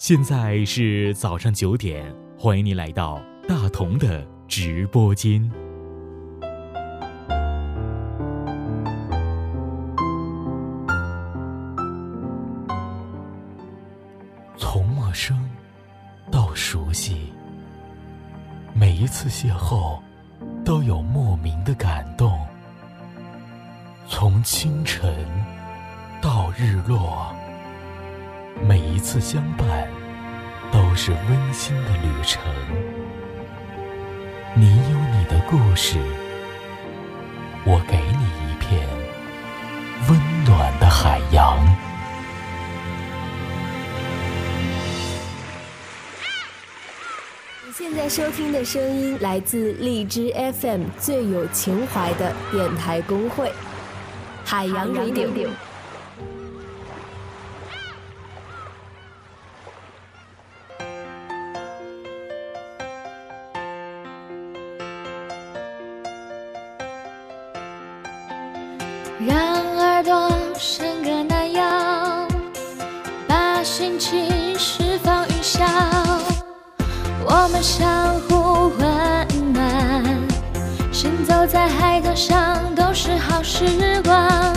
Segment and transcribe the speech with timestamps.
[0.00, 5.38] 现在是早上九点，欢迎你来到大同的直播间。
[14.56, 15.38] 从陌生
[16.32, 17.30] 到熟悉，
[18.72, 20.00] 每一次邂逅
[20.64, 22.40] 都有莫名的感动。
[24.08, 25.14] 从清晨
[26.22, 27.30] 到日落。
[28.62, 29.88] 每一次相伴，
[30.72, 32.42] 都是温馨的旅程。
[34.54, 35.98] 你有你的故事，
[37.64, 38.86] 我给你一片
[40.08, 41.58] 温暖的海洋。
[47.66, 53.52] 你现在收听的声音来自荔枝 FM 最有情怀的电台公会——
[54.44, 55.48] 海洋 Radio。
[69.26, 69.36] 让
[69.76, 72.26] 耳朵伸个懒腰，
[73.28, 75.62] 把心情释放云霄。
[77.26, 80.16] 我们相互温暖，
[80.90, 83.66] 行走在海滩上都是好时
[84.04, 84.56] 光。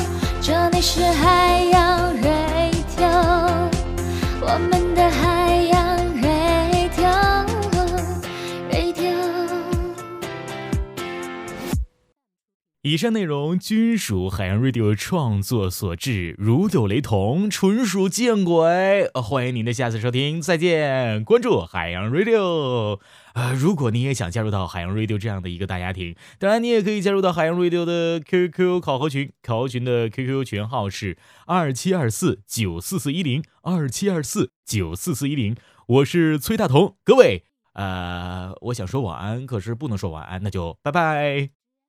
[12.86, 19.10] 以上内容均属海洋 radio 创作所致，如有雷同，纯属见鬼。
[19.14, 21.24] 欢迎您的下次收听，再见！
[21.24, 23.00] 关注海洋 radio。
[23.36, 35.56] 呃，如果你也想加入到海洋 radio 这样的一个大家庭，当然你也可以加入到海洋 radio 的 QQ 考核群，考核群的 QQ 群号是二七二四九四四一零二七二四九四四一零。
[35.88, 41.63] 我是崔大同，各位，呃，我想说晚安，可是不能说晚安，那就拜拜。